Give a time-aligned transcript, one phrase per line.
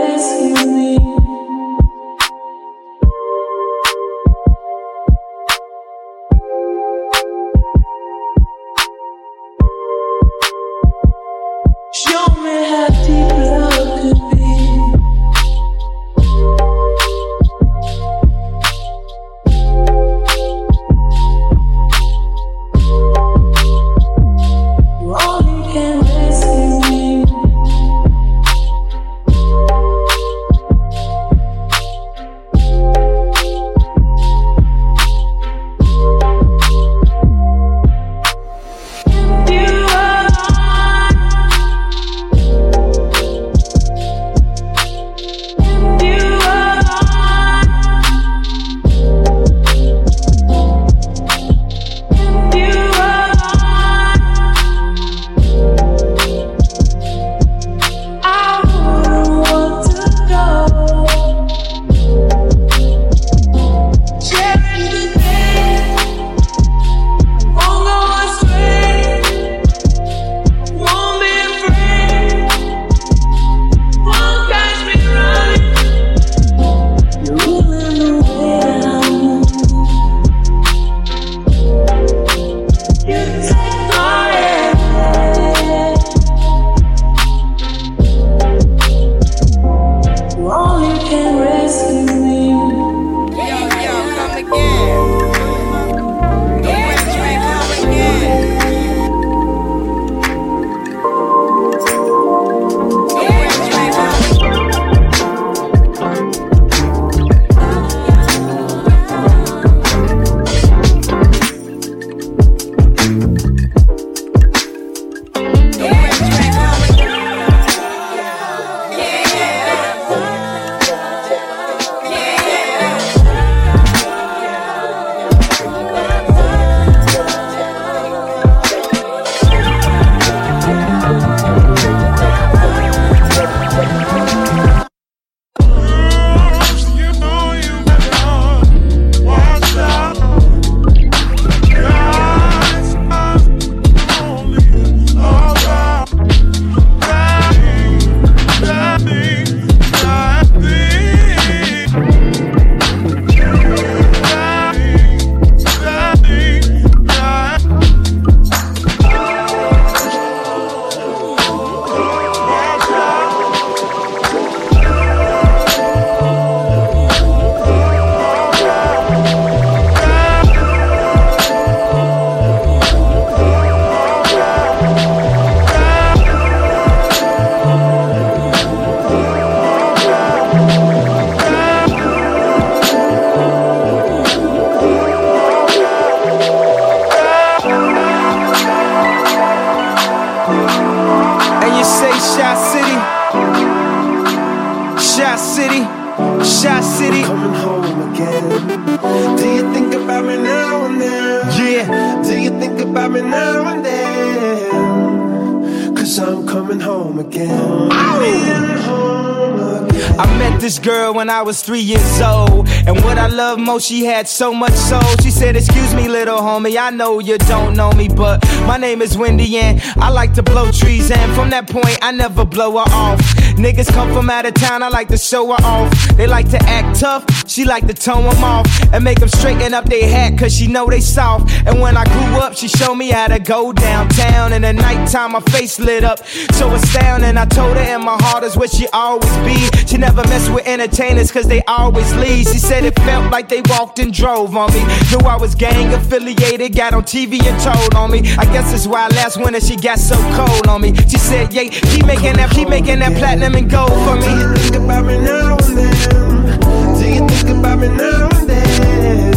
[211.24, 212.68] when I was three years old.
[212.86, 215.00] And what I love most, she had so much soul.
[215.22, 219.00] She said, Excuse me, little homie, I know you don't know me, but my name
[219.00, 221.10] is Wendy and I like to blow trees.
[221.10, 223.20] And from that point, I never blow her off.
[223.56, 225.92] Niggas come from out of town, I like to show her off.
[226.16, 228.66] They like to act tough, she like to tone them off.
[228.92, 231.52] And make them straighten up their hat, cause she know they soft.
[231.66, 234.52] And when I grew up, she showed me how to go downtown.
[234.52, 237.36] In the nighttime, my face lit up, so astounding.
[237.36, 239.56] I told her, and my heart is where she always be.
[239.86, 242.46] She never mess with entertainers, cause they always leave.
[242.48, 244.80] She said it felt like they walked and drove on me.
[245.10, 248.18] Knew I was gang affiliated, got on TV and told on me.
[248.36, 250.94] I guess that's why last winter she got so cold on me.
[251.08, 254.40] She said, Yeah, keep making that, keep making that platinum and gold for Do me.
[254.40, 256.96] you think about me now and then?
[256.98, 259.32] Do you think about me now and then?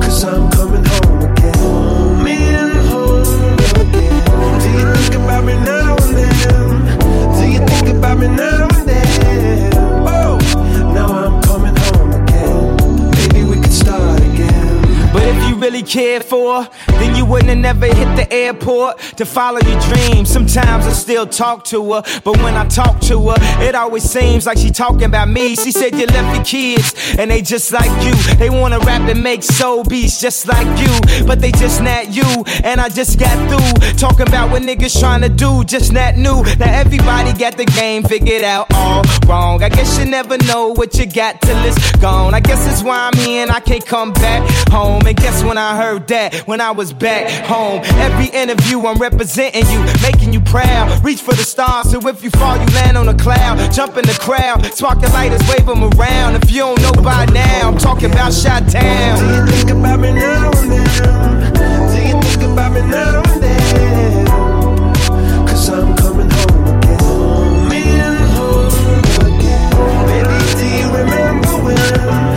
[0.00, 1.54] Cause I'm coming home again.
[1.54, 4.60] Coming home again.
[4.60, 7.36] Do you think about me now and then?
[7.38, 8.71] Do you think about me now
[15.62, 20.28] really cared for, then you wouldn't have never hit the airport to follow your dreams.
[20.28, 24.44] Sometimes I still talk to her, but when I talk to her, it always seems
[24.44, 25.54] like she talking about me.
[25.54, 28.12] She said you left your kids, and they just like you.
[28.36, 32.26] They wanna rap and make soul beats just like you, but they just not you.
[32.64, 36.42] And I just got through talking about what niggas trying to do, just not new.
[36.58, 39.62] Now everybody got the game figured out all wrong.
[39.62, 42.34] I guess you never know what you got till it's gone.
[42.34, 45.06] I guess that's why I'm here and I can't come back home.
[45.06, 46.46] And guess when I heard that?
[46.46, 47.80] When I was back home.
[48.00, 51.04] Every interview I'm representing you, making you proud.
[51.04, 53.58] Reach for the stars, so if you fall, you land on a cloud.
[53.72, 56.36] Jump in the crowd, spark the lighters, wave them around.
[56.36, 60.12] If you don't know by now, I'm talking about Shot Do you think about me
[60.12, 61.52] now then?
[61.92, 64.26] Do you think about me now then?
[65.46, 66.98] Cause I'm coming home again.
[67.68, 69.70] Coming home again.
[70.06, 72.31] Baby, do you remember when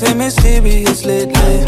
[0.00, 1.64] acting mysterious lately.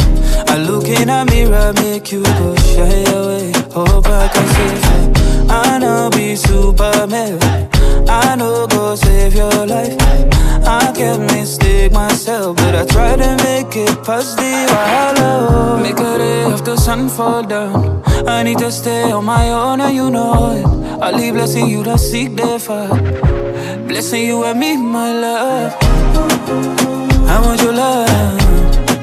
[0.49, 3.53] I look in a mirror, make you go shy away.
[3.73, 5.47] Hope I can save you.
[5.51, 7.39] I know be Superman.
[8.09, 9.97] I know go save your life.
[10.65, 15.83] I can mistake myself, but I try to make it past the wahala.
[15.83, 18.03] Make a day after sun fall down.
[18.27, 21.03] I need to stay on my own, and you know it.
[21.03, 23.87] I leave blessing you to seek the fire.
[23.87, 26.32] Blessing you and me, my love.
[27.33, 28.09] I want your love.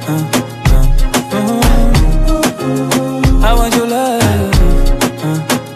[0.07, 1.59] Uh, uh, mm.
[3.43, 4.21] I want your love.
[5.23, 5.29] Uh,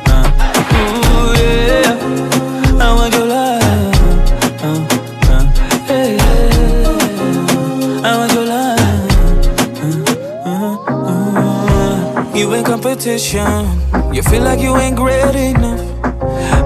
[0.10, 0.24] uh,
[1.40, 1.98] yeah.
[2.80, 3.64] I want your love.
[4.62, 4.68] Uh,
[5.90, 6.38] uh, yeah.
[8.06, 8.80] I want your love.
[10.46, 12.38] Uh, uh, uh.
[12.38, 13.66] You in competition.
[14.14, 15.82] You feel like you ain't great enough.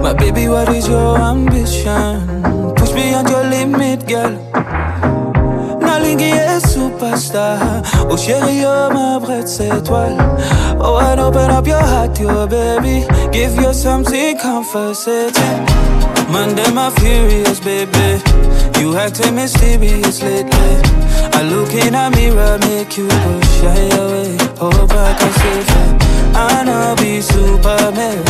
[0.01, 2.44] My baby, what is your ambition?
[2.75, 4.36] Push beyond your limit, girl.
[6.18, 7.60] Bengué est superstar.
[8.10, 10.18] Oh chérie, you're my brightest étoile.
[10.80, 13.06] Oh, and open up your heart your baby.
[13.32, 15.32] Give you something comforting.
[15.36, 18.20] Eh, Monday, my furious baby.
[18.80, 20.82] You acting mysterious lately.
[21.34, 24.38] I look in a mirror, make you go shy away.
[24.58, 25.88] Hope oh, I can save you.
[26.34, 28.24] I know be Superman.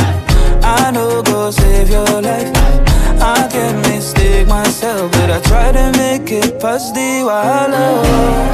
[0.61, 2.96] I know go save your life.
[3.19, 8.47] I can mistake myself, but I try to make it past the while.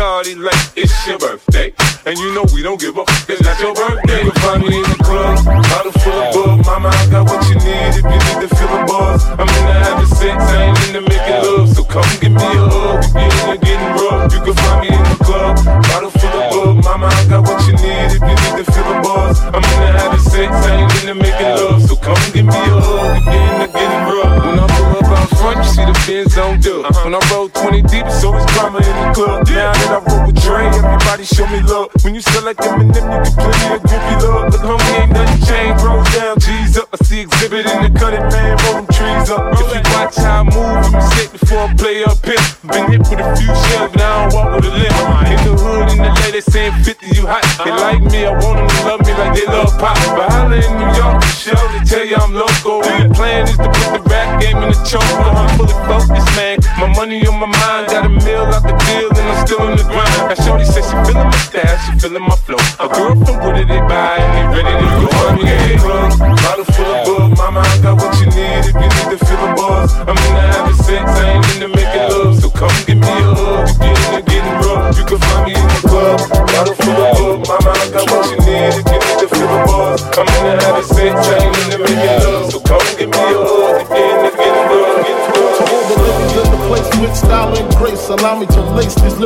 [0.00, 0.59] Cardi like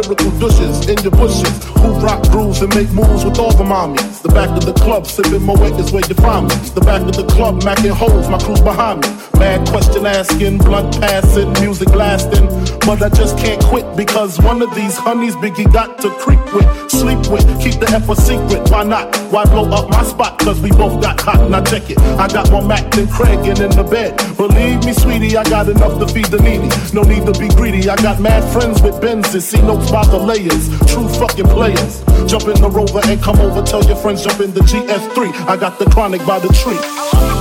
[0.07, 4.23] lyrical douches in your bushes who rock grooves and make moves with all the mommies.
[4.23, 6.55] The back of the club, sipping Moët is where you find me.
[6.75, 9.34] The back of the club, macking holes, my crew's behind me.
[9.39, 12.47] Bad question asking, blunt passing, music lasting.
[12.87, 16.91] But I just can't quit because one of these honeys Biggie got to creep with,
[16.91, 18.71] sleep with, keep the F a secret.
[18.71, 19.15] Why not?
[19.33, 20.39] Why blow up my spot?
[20.39, 21.51] Cause we both got hot.
[21.51, 21.99] Now check it.
[21.99, 24.17] I got more Mac than Craig and in the bed.
[24.37, 26.69] Believe me, sweetie, I got enough to feed the needy.
[26.93, 27.89] No need to be greedy.
[27.89, 29.43] I got mad friends with Benzes.
[29.43, 30.69] See notes by the layers.
[30.93, 32.05] True fucking players.
[32.31, 33.63] Jump in the rover and come over.
[33.63, 35.33] Tell your friends jump in the GS3.
[35.49, 37.34] I got the chronic by the tree.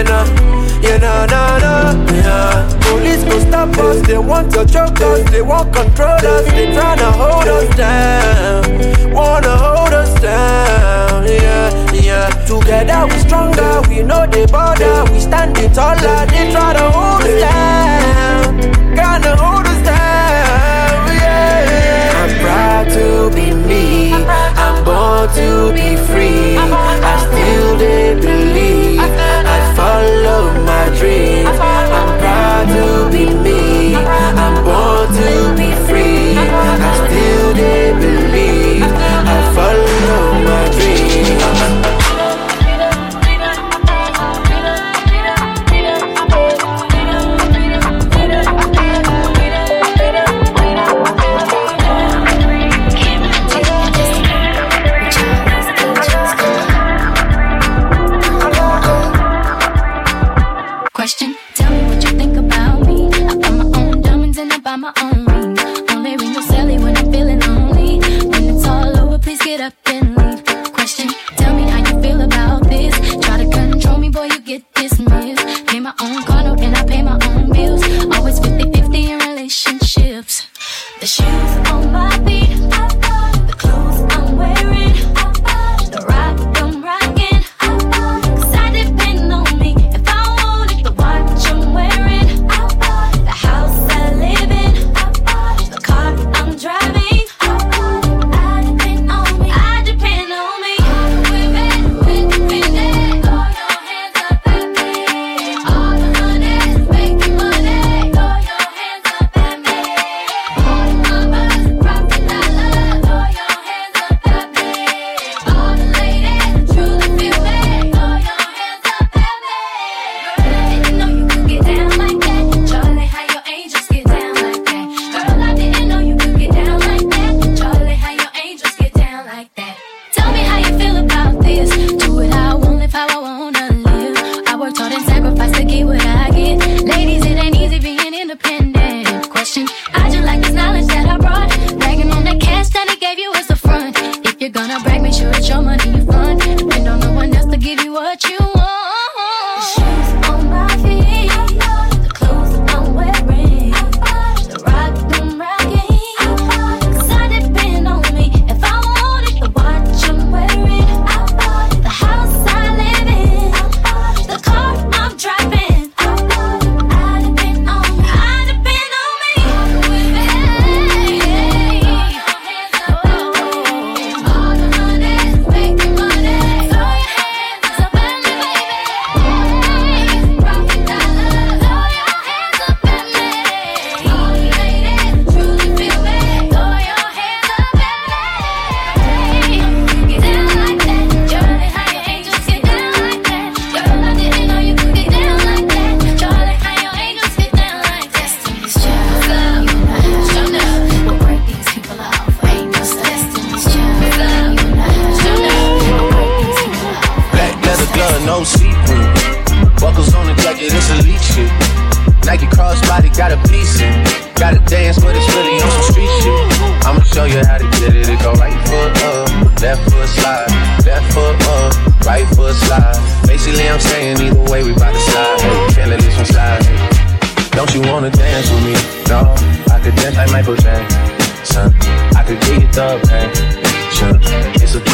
[0.00, 0.24] you know,
[0.80, 2.78] you know, no, no, yeah.
[2.80, 7.12] Police go stop us, they want to choke us, they want control us, they tryna
[7.20, 12.28] hold us down, wanna hold us down, yeah, yeah.
[12.46, 17.22] Together we stronger, we know the border, we stand standing taller, they try to hold
[17.22, 22.22] us down, Gonna hold us down, yeah.
[22.22, 28.79] I'm proud to be me, I'm born to be free, I still did believe
[30.00, 31.46] follow my dream.
[31.46, 33.94] I'm proud to be me.
[33.94, 36.36] I'm born to be free.
[36.36, 37.99] I still did.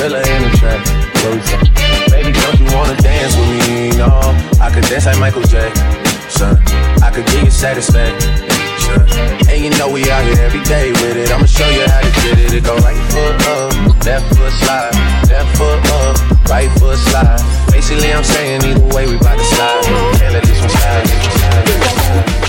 [0.09, 0.81] gorilla in the trap.
[1.19, 1.59] Closer.
[2.11, 3.91] Baby, don't you wanna dance with me?
[3.99, 4.09] No,
[4.61, 6.57] I could dance like Michael Jackson.
[7.03, 8.31] I could give you satisfaction.
[9.51, 11.31] And you know we out here every day with it.
[11.33, 12.55] I'ma show you how to get it.
[12.55, 14.95] It go right foot up, left foot slide,
[15.29, 17.41] left foot up, right foot slide.
[17.73, 19.85] Basically, I'm saying either way we bout to slide.
[20.19, 21.05] Can't let this one slide.
[21.05, 21.67] This one slide.
[21.67, 22.46] This one slide.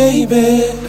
[0.00, 0.79] baby.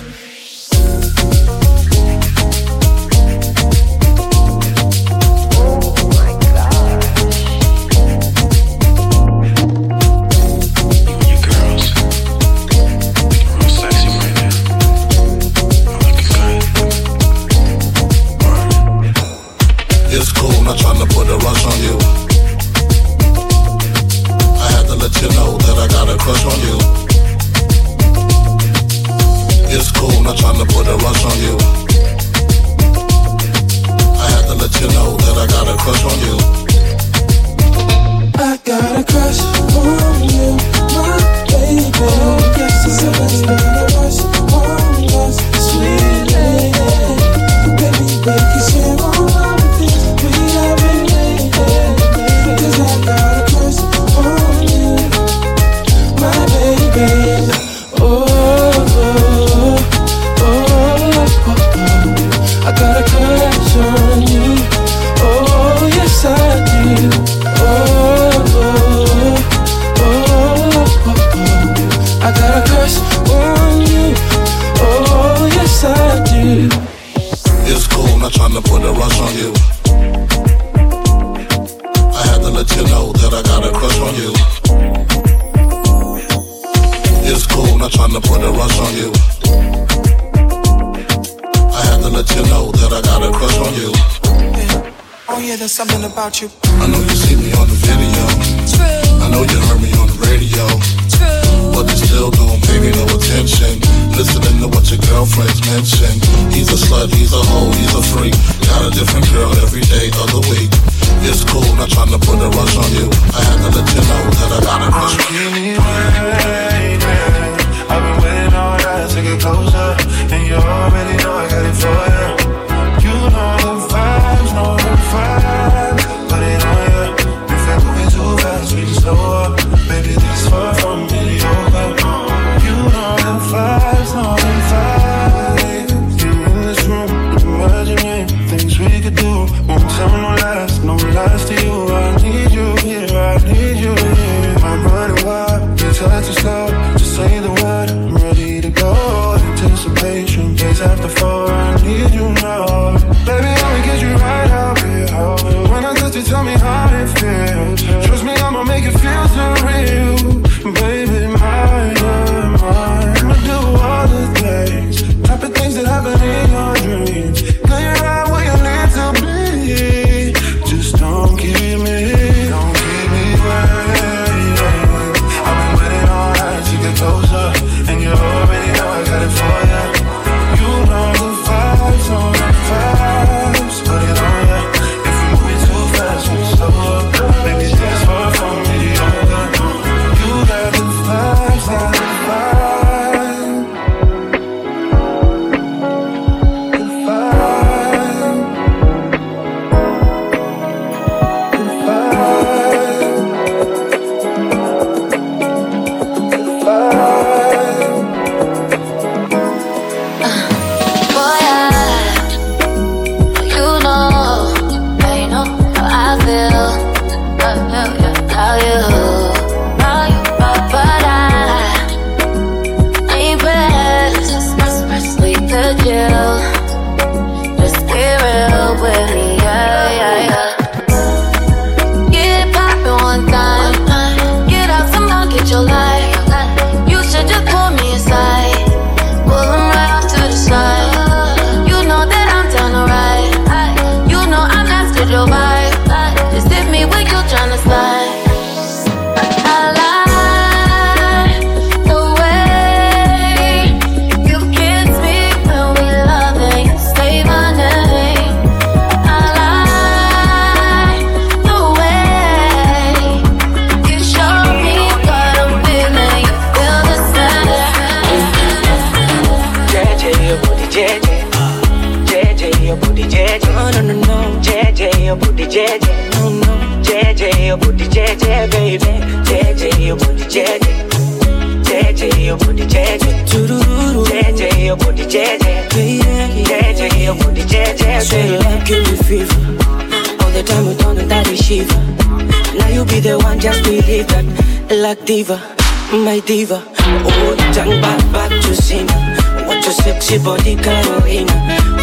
[300.23, 301.31] Body, Carolina.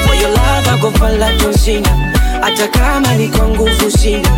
[0.06, 0.90] For your love, I go
[1.38, 1.88] John Cena.
[2.42, 4.28] Hata kama niko nguvu sina,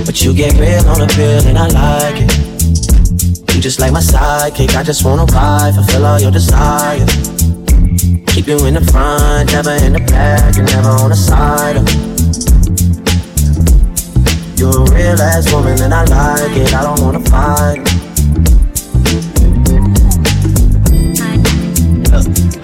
[0.05, 3.55] But you get real on the pill and I like it.
[3.55, 7.36] You just like my sidekick, I just wanna ride, fulfill all your desires.
[8.37, 11.81] Keep you in the front, never in the back, and never on the side.
[14.59, 17.81] You're a real ass woman and I like it, I don't wanna fight.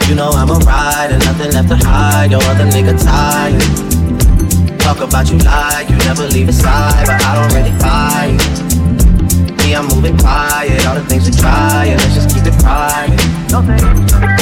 [0.07, 3.59] You know I'm a rider, nothing left to hide, your other nigga tired.
[4.79, 8.37] Talk about you like you never leave his side, but I don't really buy.
[9.57, 14.32] Me, I'm moving quiet, all the things we try, and let's just keep it private.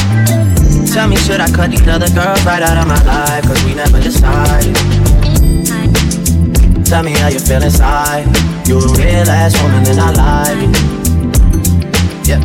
[0.94, 3.46] Tell me, should I cut these other girls right out of my life?
[3.46, 4.76] Cause we never decided.
[6.86, 8.28] Tell me how you feel inside.
[8.68, 10.76] You're a real ass woman and I like it.
[12.28, 12.42] Yeah.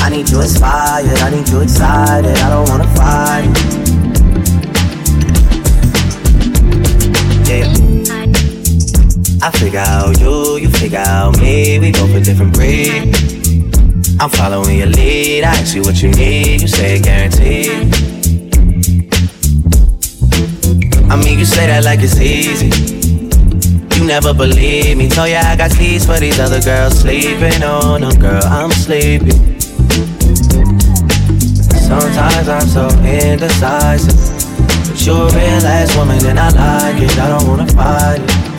[0.00, 3.50] I need you inspired, I need you excited, I don't wanna fight.
[7.48, 7.66] Yeah.
[9.42, 13.43] I figure out you, you figure out me, we both a different breed.
[14.24, 17.92] I'm following your lead, I ask you what you need, you say guaranteed.
[21.10, 22.72] I mean, you say that like it's easy.
[24.00, 27.92] You never believe me, Tell ya I got keys for these other girls sleeping oh,
[27.92, 29.32] on them, girl, I'm sleepy.
[31.84, 34.16] Sometimes I'm so indecisive.
[34.88, 38.53] But you're a real ass woman and I like it, I don't wanna fight it.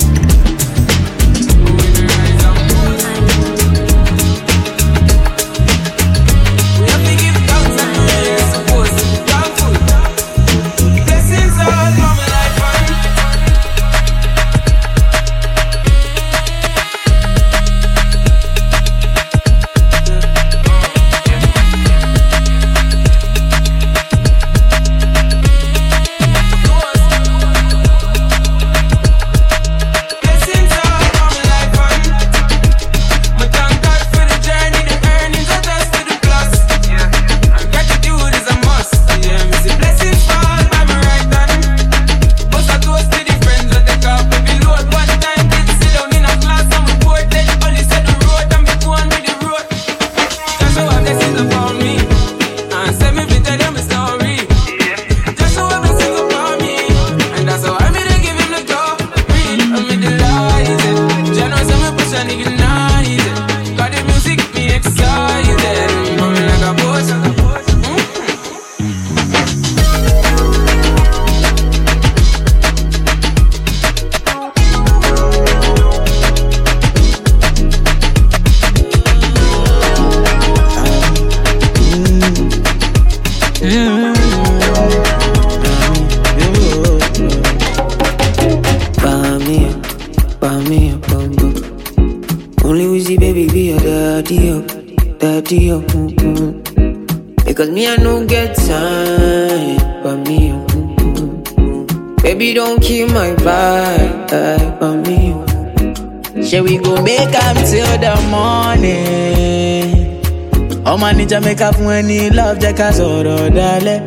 [112.79, 114.01] Ká sọ̀rọ̀ dalẹ̀.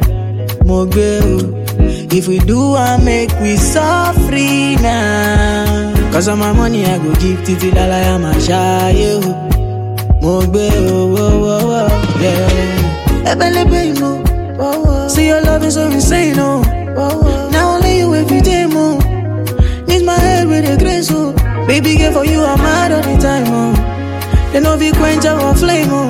[0.69, 1.37] Mo gbé o.
[2.19, 4.33] If we do I make we suffer
[4.81, 5.93] now.
[6.13, 9.31] Cause of my money I go give títí lálàyà máa ṣáyé o.
[10.23, 10.65] Mo gbé
[10.99, 11.85] owó wọ́wọ́
[12.23, 13.31] yeah.
[13.33, 14.17] Ẹbẹ̀lẹ́bẹ̀ ìmọ̀.
[15.13, 16.51] See your love is so insane o.
[17.53, 18.87] Now only you every day mo.
[19.89, 21.33] Need my head with a grace o.
[21.69, 23.73] Baby girl for you I'm mad all the time oh.
[24.53, 26.09] They know be quench our flame oh.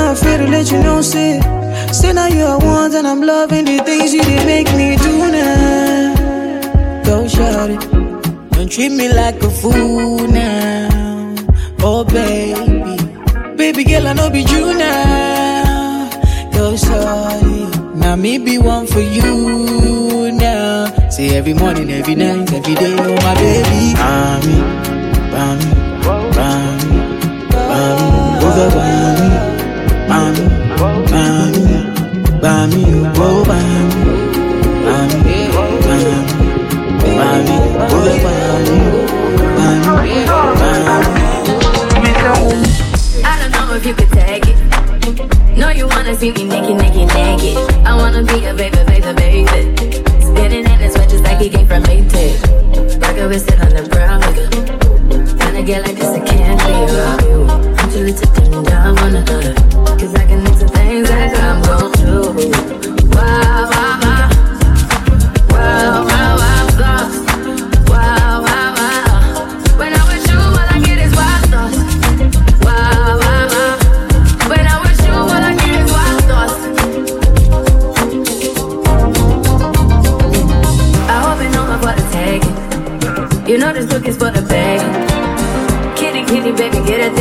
[0.00, 1.40] Not afraid to let you know say.
[1.92, 5.14] Say now you are one and I'm loving the things you did make me do
[5.30, 7.02] now.
[7.04, 7.80] Go shout it.
[8.52, 11.34] Don't treat me like a fool now.
[11.80, 12.96] Oh baby.
[13.56, 16.08] Baby girl I know be you now.
[16.54, 17.96] Go it.
[17.96, 21.08] Now me be one for you now.
[21.10, 23.80] Say every morning, every night, every day, oh my baby.
[24.00, 24.56] Bami,
[25.32, 25.68] bami,
[26.36, 26.90] bami,
[27.52, 28.08] bami,
[28.46, 29.59] over bami,
[30.20, 30.44] bami,
[31.10, 31.64] bami,
[32.42, 32.82] bami,
[33.16, 34.12] oh bami,
[34.84, 36.16] bami, bami,
[37.16, 37.56] bami,
[37.94, 38.78] over bami,
[39.56, 41.24] bami, bami.
[43.24, 44.56] I don't know if you could take it.
[45.56, 47.56] No, you wanna see me naked, naked, naked.
[47.86, 49.46] I wanna be a baby, baby, baby.
[50.20, 53.00] Spinning in his just like he came from Maytag.
[53.00, 55.40] Rocket with sit on the brown nigga.
[55.40, 57.79] Kinda get like this, I can't around you.
[59.98, 62.30] Cause I can things that I'm gon' do.
[63.10, 63.68] Wow.
[65.50, 66.09] Wow, wow, wow,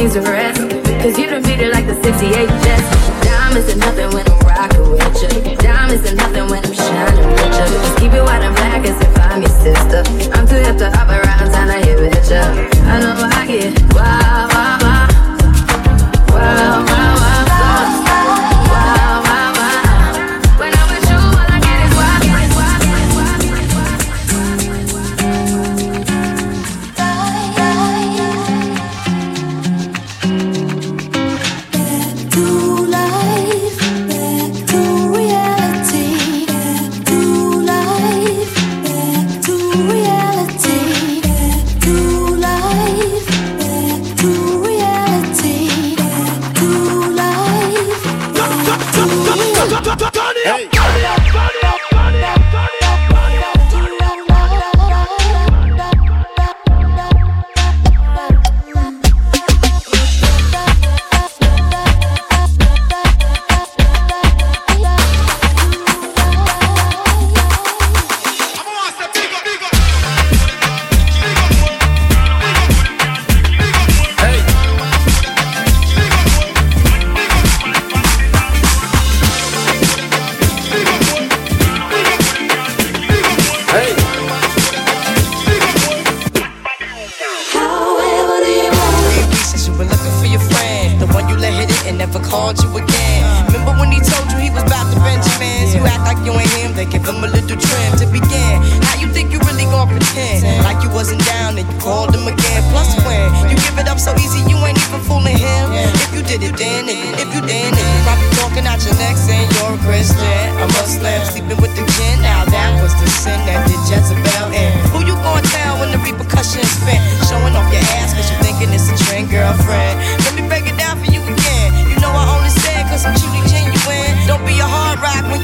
[0.09, 0.61] things to rest.
[1.01, 3.25] Cause you done beat it like the 68 Jets.
[3.25, 4.28] Diamonds are nothing when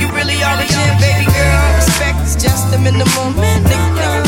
[0.06, 1.66] you really are a gem, baby girl.
[1.82, 3.34] Respect is just the minimum.
[3.66, 4.22] Nigga,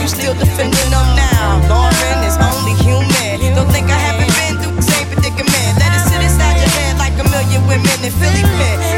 [0.00, 1.58] you still defending them now.
[1.66, 3.54] Lauryn is only human.
[3.54, 5.70] Don't think I haven't been through the same predicament.
[5.78, 8.93] Let it sit inside your head like a million women in Philly pen.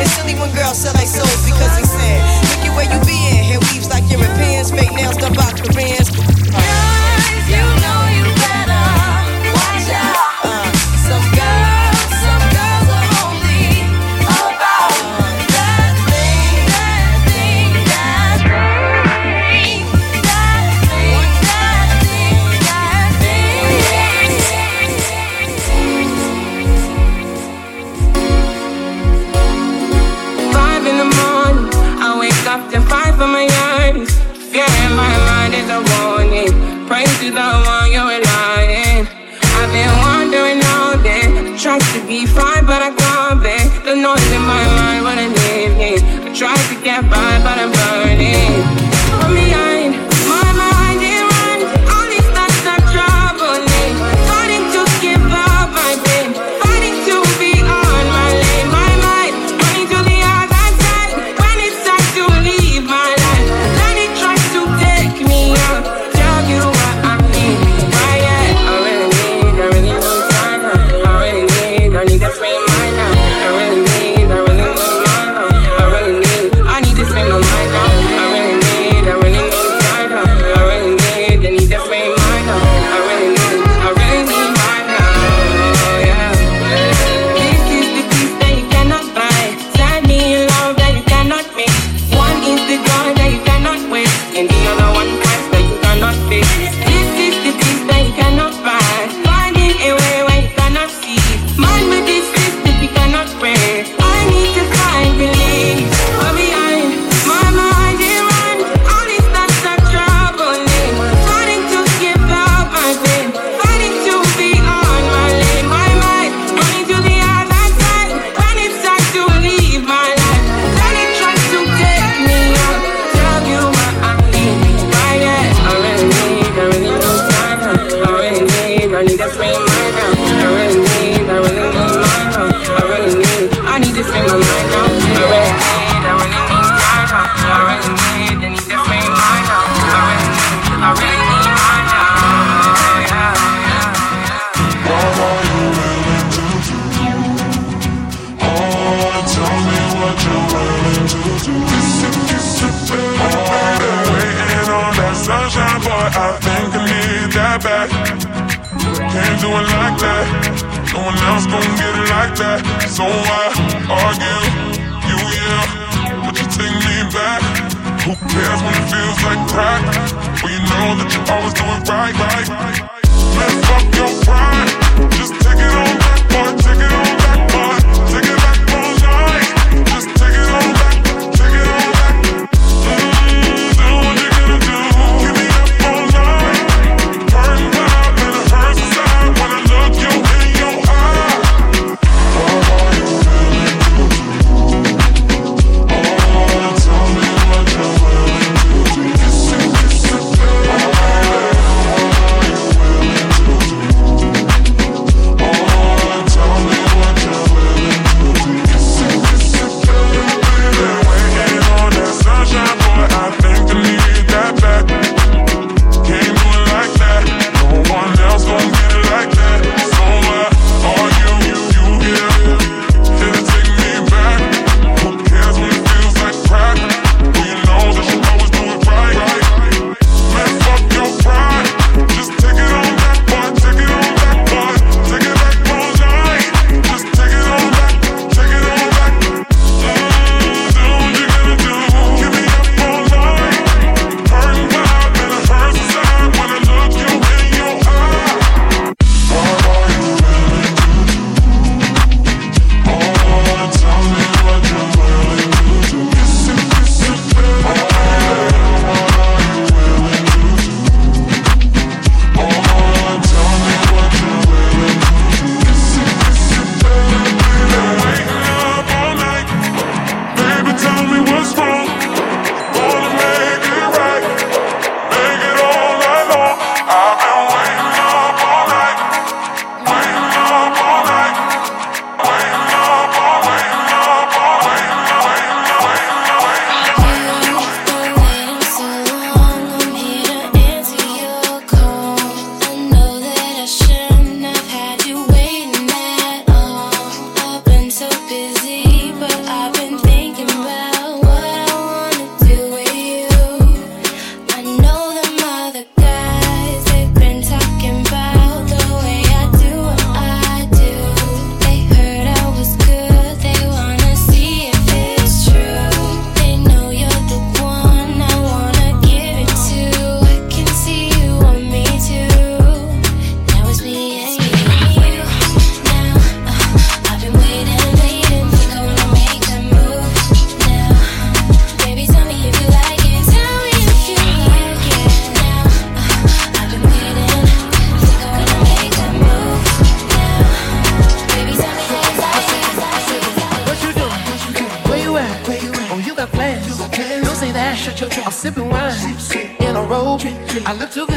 [350.68, 351.15] I look too good,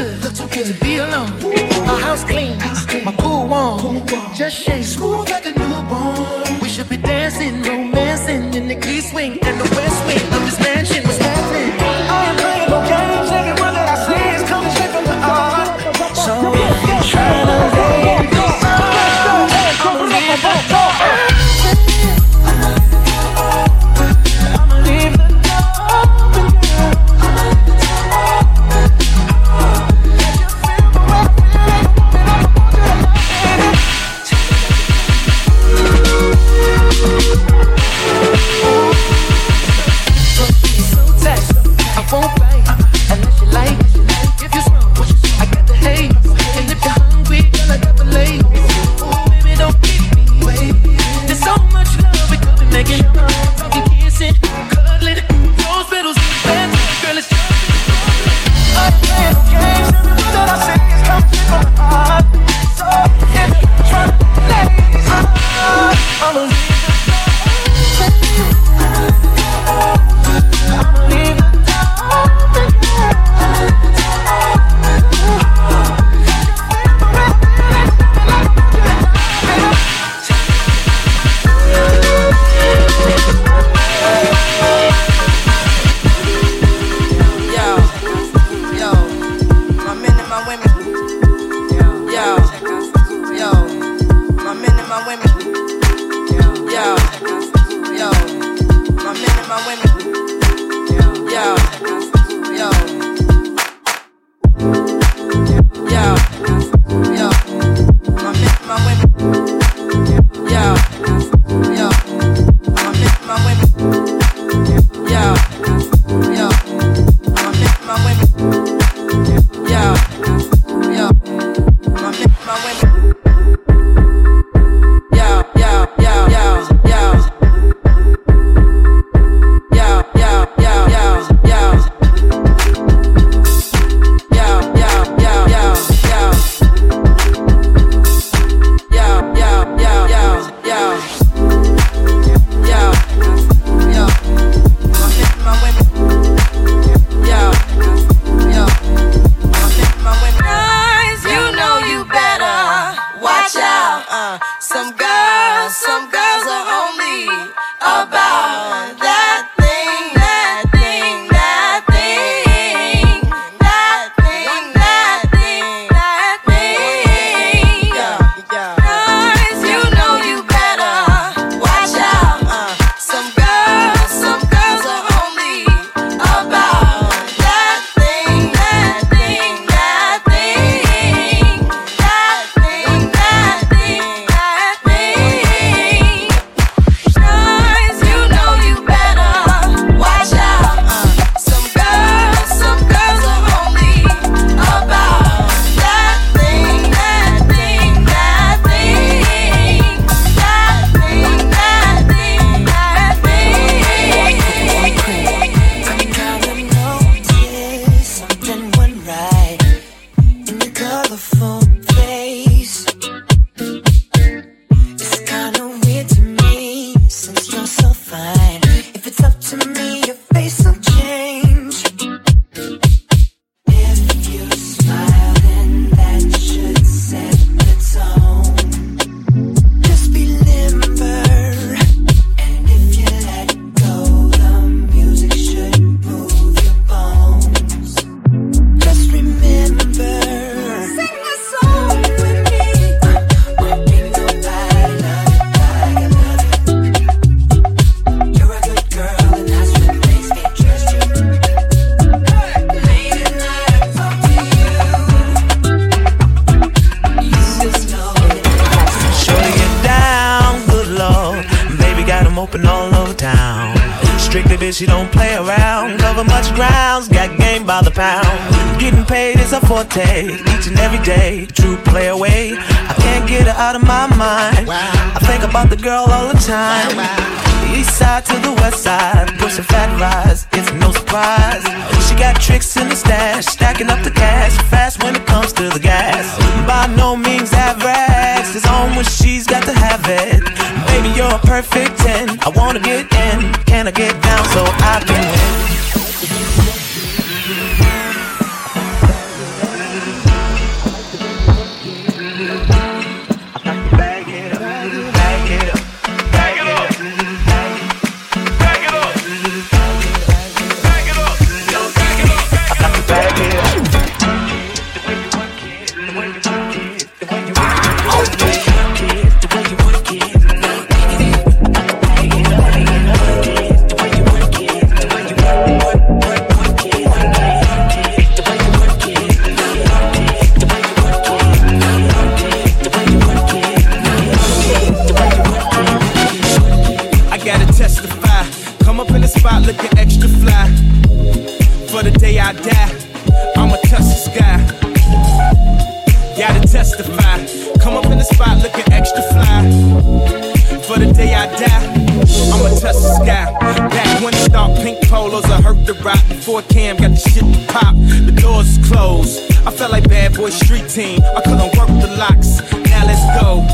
[355.94, 357.94] the rock before Cam got the shit to pop.
[357.96, 359.40] The doors closed.
[359.66, 361.20] I felt like bad boy street team.
[361.36, 362.62] I couldn't work the locks.
[362.90, 363.66] Now let's go.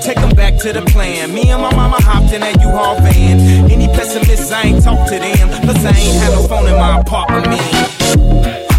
[0.00, 1.34] Take them back to the plan.
[1.34, 3.70] Me and my mama hopped in that U-Haul van.
[3.70, 5.48] Any pessimists, I ain't talk to them.
[5.64, 7.60] Plus, I ain't had no phone in my apartment.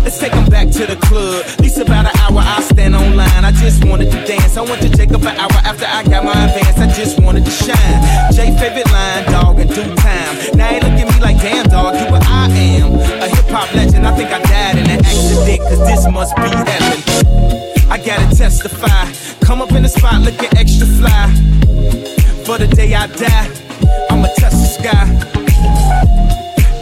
[0.02, 1.46] Let's take them back to the club.
[1.46, 3.46] At least about an hour, I stand online.
[3.46, 4.58] I just wanted to dance.
[4.58, 6.19] I went to Jacob an hour after I got
[15.70, 16.98] cause this must be heaven.
[17.90, 19.06] I gotta testify.
[19.46, 21.28] Come up in the spot looking extra fly.
[22.46, 23.50] For the day I die,
[24.10, 25.06] I'ma touch the sky.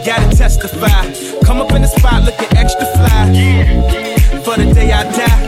[0.04, 1.02] Gotta testify.
[1.44, 3.24] Come up in the spot looking extra fly.
[4.44, 5.47] For the day I die,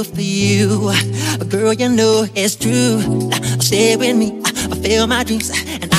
[0.00, 0.90] for you.
[1.50, 3.30] Girl, you know it's true.
[3.60, 5.91] Stay with me, fulfill my dreams, and